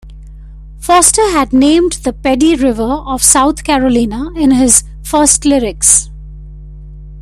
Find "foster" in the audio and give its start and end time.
0.79-1.21